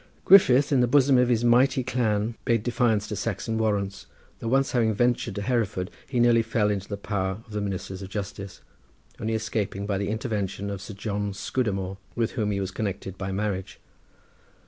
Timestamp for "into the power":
6.71-7.37